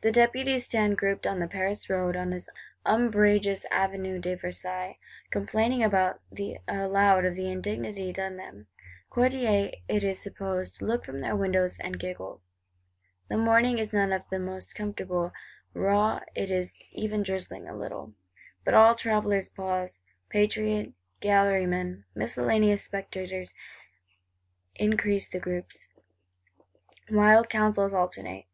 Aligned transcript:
The 0.00 0.10
Deputies 0.10 0.64
stand 0.64 0.96
grouped 0.96 1.26
on 1.26 1.38
the 1.38 1.46
Paris 1.46 1.90
Road, 1.90 2.16
on 2.16 2.30
this 2.30 2.48
umbrageous 2.86 3.66
Avenue 3.66 4.18
de 4.18 4.34
Versailles; 4.34 4.96
complaining 5.30 5.84
aloud 5.84 7.24
of 7.28 7.34
the 7.34 7.50
indignity 7.50 8.10
done 8.10 8.38
them. 8.38 8.68
Courtiers, 9.10 9.74
it 9.86 10.02
is 10.02 10.18
supposed, 10.18 10.80
look 10.80 11.04
from 11.04 11.20
their 11.20 11.36
windows, 11.36 11.76
and 11.78 12.00
giggle. 12.00 12.40
The 13.28 13.36
morning 13.36 13.78
is 13.78 13.92
none 13.92 14.12
of 14.14 14.26
the 14.30 14.38
comfortablest: 14.74 15.32
raw; 15.74 16.20
it 16.34 16.50
is 16.50 16.78
even 16.92 17.22
drizzling 17.22 17.68
a 17.68 17.76
little. 17.76 18.14
But 18.64 18.72
all 18.72 18.94
travellers 18.94 19.50
pause; 19.50 20.00
patriot 20.30 20.94
gallery 21.20 21.66
men, 21.66 22.06
miscellaneous 22.14 22.82
spectators 22.82 23.52
increase 24.76 25.28
the 25.28 25.38
groups. 25.38 25.88
Wild 27.10 27.50
counsels 27.50 27.92
alternate. 27.92 28.46